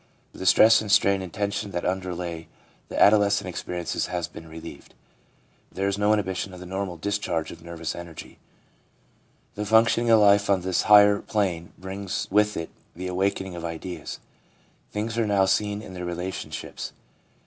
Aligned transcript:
^ 0.01 0.03
The 0.39 0.47
stress 0.47 0.81
and 0.81 0.91
strain 0.91 1.21
and 1.21 1.31
tension 1.31 1.69
that 1.73 1.85
underlay 1.85 2.47
the 2.89 2.99
adolescent 2.99 3.47
experiences 3.47 4.07
has 4.07 4.27
been 4.27 4.47
relieved. 4.49 4.95
There 5.71 5.87
is 5.87 5.99
no 5.99 6.11
inhibition 6.11 6.55
of 6.55 6.59
the 6.59 6.65
normal 6.65 6.97
discharge 6.97 7.51
of 7.51 7.61
nervous 7.61 7.93
energy. 7.93 8.39
The 9.53 9.63
functioning 9.63 10.09
of 10.09 10.19
life 10.19 10.49
on 10.49 10.61
this 10.61 10.81
higher 10.89 11.19
plane 11.19 11.73
brings 11.77 12.27
with 12.31 12.57
it 12.57 12.71
the 12.95 13.05
awakening 13.05 13.53
of 13.55 13.63
ideas. 13.63 14.19
Things 14.91 15.19
are 15.19 15.27
now 15.27 15.45
seen 15.45 15.83
in 15.83 15.93
their 15.93 16.05
relationships. 16.05 16.93